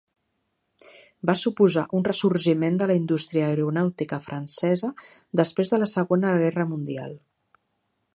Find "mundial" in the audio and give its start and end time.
6.75-7.15